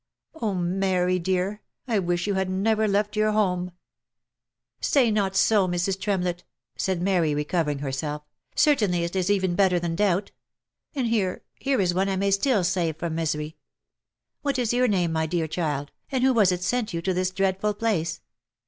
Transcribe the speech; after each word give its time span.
Oh, 0.33 0.55
Mary, 0.55 1.19
dear, 1.19 1.61
I 1.87 1.99
wish 1.99 2.25
you 2.25 2.33
had 2.33 2.49
never 2.49 2.87
left 2.87 3.15
your 3.15 3.33
home 3.33 3.69
!""Say 4.81 5.11
not 5.11 5.35
so, 5.35 5.67
Mrs. 5.67 5.99
Tremlett," 6.01 6.43
said 6.75 7.03
Mary, 7.03 7.35
recovering 7.35 7.77
herself," 7.77 8.23
cer 8.55 8.73
tainty 8.73 9.01
is 9.15 9.29
ever 9.29 9.53
better 9.53 9.79
than 9.79 9.95
doubt— 9.95 10.31
and 10.95 11.05
here, 11.05 11.43
here 11.53 11.79
is 11.79 11.93
one 11.93 12.09
I 12.09 12.15
may 12.15 12.31
still 12.31 12.63
save 12.63 12.97
from 12.97 13.13
misery. 13.13 13.57
What 14.41 14.57
is 14.57 14.73
your 14.73 14.87
name, 14.87 15.11
my 15.11 15.27
dear 15.27 15.47
child, 15.47 15.91
and 16.11 16.23
who 16.23 16.33
was 16.33 16.51
it 16.51 16.63
sent 16.63 16.95
you 16.95 17.03
to 17.03 17.13
this 17.13 17.29
dreadful 17.29 17.75
place 17.75 18.21